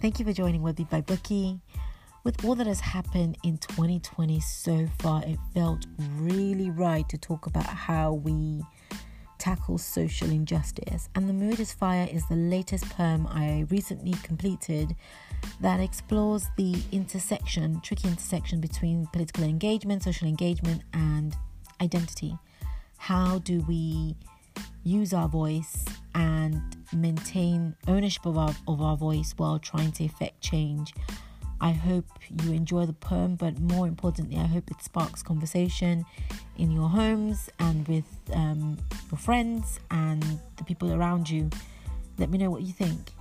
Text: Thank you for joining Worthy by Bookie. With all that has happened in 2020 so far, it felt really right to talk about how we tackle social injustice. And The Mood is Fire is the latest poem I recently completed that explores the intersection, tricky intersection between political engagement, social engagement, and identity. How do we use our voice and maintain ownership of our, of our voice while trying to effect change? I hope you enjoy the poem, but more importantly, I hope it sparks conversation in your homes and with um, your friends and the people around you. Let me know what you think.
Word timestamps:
Thank 0.00 0.18
you 0.18 0.24
for 0.24 0.32
joining 0.32 0.62
Worthy 0.62 0.84
by 0.84 1.02
Bookie. 1.02 1.60
With 2.24 2.42
all 2.42 2.54
that 2.54 2.66
has 2.66 2.80
happened 2.80 3.36
in 3.44 3.58
2020 3.58 4.40
so 4.40 4.88
far, 4.98 5.22
it 5.26 5.38
felt 5.52 5.84
really 6.16 6.70
right 6.70 7.06
to 7.10 7.18
talk 7.18 7.44
about 7.44 7.66
how 7.66 8.14
we 8.14 8.62
tackle 9.36 9.76
social 9.76 10.30
injustice. 10.30 11.10
And 11.14 11.28
The 11.28 11.34
Mood 11.34 11.60
is 11.60 11.74
Fire 11.74 12.08
is 12.10 12.26
the 12.28 12.34
latest 12.34 12.88
poem 12.88 13.26
I 13.26 13.66
recently 13.68 14.14
completed 14.22 14.96
that 15.60 15.80
explores 15.80 16.46
the 16.56 16.76
intersection, 16.92 17.82
tricky 17.82 18.08
intersection 18.08 18.58
between 18.58 19.06
political 19.12 19.44
engagement, 19.44 20.02
social 20.02 20.26
engagement, 20.26 20.80
and 20.94 21.36
identity. 21.82 22.38
How 22.96 23.40
do 23.40 23.60
we 23.68 24.16
use 24.82 25.12
our 25.12 25.28
voice 25.28 25.84
and 26.14 26.62
maintain 26.92 27.74
ownership 27.88 28.26
of 28.26 28.36
our, 28.36 28.54
of 28.66 28.80
our 28.80 28.96
voice 28.96 29.34
while 29.36 29.58
trying 29.58 29.92
to 29.92 30.04
effect 30.04 30.40
change? 30.40 30.92
I 31.60 31.72
hope 31.72 32.06
you 32.42 32.52
enjoy 32.52 32.86
the 32.86 32.94
poem, 32.94 33.36
but 33.36 33.58
more 33.60 33.86
importantly, 33.86 34.38
I 34.38 34.46
hope 34.46 34.70
it 34.70 34.82
sparks 34.82 35.22
conversation 35.22 36.06
in 36.56 36.70
your 36.70 36.88
homes 36.88 37.50
and 37.58 37.86
with 37.86 38.06
um, 38.32 38.78
your 39.10 39.18
friends 39.18 39.78
and 39.90 40.22
the 40.56 40.64
people 40.64 40.92
around 40.92 41.28
you. 41.28 41.50
Let 42.18 42.30
me 42.30 42.38
know 42.38 42.50
what 42.50 42.62
you 42.62 42.72
think. 42.72 43.12